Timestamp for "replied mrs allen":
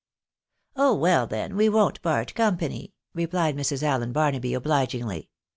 3.13-4.11